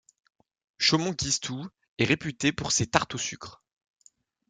Chaumont-Gistoux 0.79 1.69
est 1.99 2.05
réputée 2.05 2.51
pour 2.51 2.71
ses 2.71 2.87
tartes 2.87 3.13
au 3.13 3.19
sucre. 3.19 3.61